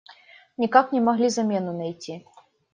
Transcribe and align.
Никак 0.59 0.91
не 0.93 0.99
могли 0.99 1.29
замену 1.29 1.77
найти. 1.77 2.25